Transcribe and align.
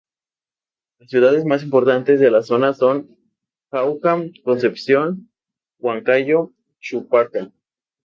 Las 0.97 1.11
ciudades 1.11 1.45
más 1.45 1.61
importantes 1.61 2.19
de 2.19 2.31
la 2.31 2.41
zona 2.41 2.73
son 2.73 3.15
Jauja, 3.69 4.17
Concepción, 4.43 5.29
Huancayo, 5.79 6.53
Chupaca. 6.79 7.51